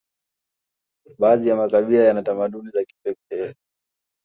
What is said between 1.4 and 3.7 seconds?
ya makabila yana tamaduni za kipekee